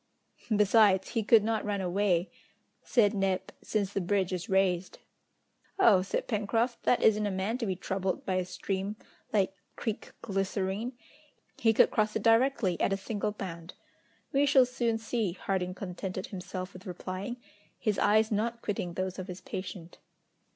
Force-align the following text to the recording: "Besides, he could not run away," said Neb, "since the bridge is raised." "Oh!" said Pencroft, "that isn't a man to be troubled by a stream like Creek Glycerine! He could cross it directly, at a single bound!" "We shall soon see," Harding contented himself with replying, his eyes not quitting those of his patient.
"Besides, 0.49 1.09
he 1.09 1.21
could 1.21 1.43
not 1.43 1.63
run 1.63 1.79
away," 1.79 2.31
said 2.81 3.13
Neb, 3.13 3.51
"since 3.61 3.93
the 3.93 4.01
bridge 4.01 4.33
is 4.33 4.49
raised." 4.49 4.97
"Oh!" 5.77 6.01
said 6.01 6.27
Pencroft, 6.27 6.81
"that 6.85 7.03
isn't 7.03 7.27
a 7.27 7.29
man 7.29 7.59
to 7.59 7.67
be 7.67 7.75
troubled 7.75 8.25
by 8.25 8.37
a 8.37 8.45
stream 8.45 8.95
like 9.31 9.53
Creek 9.75 10.11
Glycerine! 10.23 10.93
He 11.59 11.71
could 11.71 11.91
cross 11.91 12.15
it 12.15 12.23
directly, 12.23 12.81
at 12.81 12.91
a 12.91 12.97
single 12.97 13.33
bound!" 13.33 13.75
"We 14.33 14.47
shall 14.47 14.65
soon 14.65 14.97
see," 14.97 15.33
Harding 15.33 15.75
contented 15.75 16.25
himself 16.25 16.73
with 16.73 16.87
replying, 16.87 17.37
his 17.77 17.99
eyes 17.99 18.31
not 18.31 18.63
quitting 18.63 18.93
those 18.95 19.19
of 19.19 19.27
his 19.27 19.41
patient. 19.41 19.99